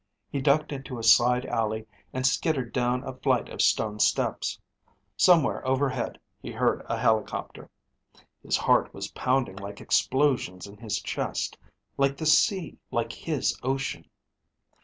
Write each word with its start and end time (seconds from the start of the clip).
He 0.31 0.41
ducked 0.41 0.71
into 0.71 0.97
a 0.97 1.03
side 1.03 1.45
alley 1.45 1.85
and 2.11 2.25
skittered 2.25 2.73
down 2.73 3.03
a 3.03 3.13
flight 3.13 3.49
of 3.49 3.61
stone 3.61 3.99
steps. 3.99 4.59
Somewhere 5.15 5.63
overhead 5.63 6.17
he 6.41 6.51
heard 6.51 6.81
a 6.89 6.97
helicopter. 6.97 7.69
His 8.41 8.57
heart 8.57 8.95
was 8.95 9.09
pounding 9.11 9.57
like 9.57 9.79
explosions 9.79 10.65
in 10.65 10.77
his 10.77 10.99
chest, 11.03 11.55
like 11.97 12.17
the 12.17 12.25
sea, 12.25 12.79
like 12.89 13.13
his 13.13 13.55
ocean. 13.61 14.09